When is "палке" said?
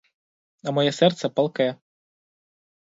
1.29-1.75